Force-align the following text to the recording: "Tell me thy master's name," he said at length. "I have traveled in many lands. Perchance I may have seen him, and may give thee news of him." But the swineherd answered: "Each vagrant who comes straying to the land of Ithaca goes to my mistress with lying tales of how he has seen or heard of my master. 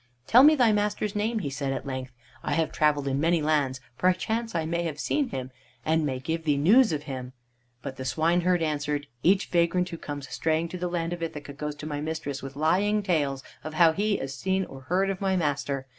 "Tell 0.25 0.41
me 0.41 0.55
thy 0.55 0.71
master's 0.71 1.15
name," 1.15 1.37
he 1.37 1.51
said 1.51 1.71
at 1.71 1.85
length. 1.85 2.11
"I 2.41 2.53
have 2.53 2.71
traveled 2.71 3.07
in 3.07 3.19
many 3.19 3.39
lands. 3.39 3.79
Perchance 3.99 4.55
I 4.55 4.65
may 4.65 4.81
have 4.81 4.99
seen 4.99 5.29
him, 5.29 5.51
and 5.85 6.07
may 6.07 6.17
give 6.17 6.43
thee 6.43 6.57
news 6.57 6.91
of 6.91 7.03
him." 7.03 7.33
But 7.83 7.97
the 7.97 8.03
swineherd 8.03 8.63
answered: 8.63 9.05
"Each 9.21 9.45
vagrant 9.49 9.89
who 9.89 9.99
comes 9.99 10.27
straying 10.29 10.69
to 10.69 10.79
the 10.79 10.87
land 10.89 11.13
of 11.13 11.21
Ithaca 11.21 11.53
goes 11.53 11.75
to 11.75 11.85
my 11.85 12.01
mistress 12.01 12.41
with 12.41 12.55
lying 12.55 13.03
tales 13.03 13.43
of 13.63 13.75
how 13.75 13.91
he 13.93 14.17
has 14.17 14.33
seen 14.33 14.65
or 14.65 14.81
heard 14.81 15.11
of 15.11 15.21
my 15.21 15.35
master. 15.35 15.85